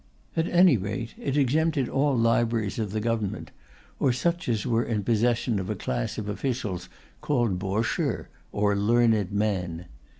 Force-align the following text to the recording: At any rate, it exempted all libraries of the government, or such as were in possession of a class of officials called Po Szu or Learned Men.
At 0.35 0.47
any 0.47 0.77
rate, 0.77 1.13
it 1.19 1.37
exempted 1.37 1.87
all 1.87 2.17
libraries 2.17 2.79
of 2.79 2.89
the 2.91 2.99
government, 2.99 3.51
or 3.99 4.11
such 4.11 4.49
as 4.49 4.65
were 4.65 4.81
in 4.83 5.03
possession 5.03 5.59
of 5.59 5.69
a 5.69 5.75
class 5.75 6.17
of 6.17 6.27
officials 6.27 6.89
called 7.21 7.59
Po 7.59 7.83
Szu 7.83 8.25
or 8.51 8.75
Learned 8.75 9.31
Men. 9.31 9.85